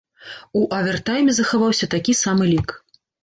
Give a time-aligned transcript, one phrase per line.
[0.59, 2.69] У авертайме захаваўся такі самы лік.